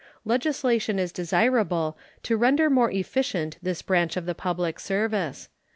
[0.25, 5.47] Legislation is desirable to render more efficient this branch of the public service.